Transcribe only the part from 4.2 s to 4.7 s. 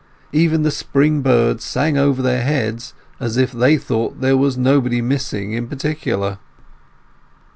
was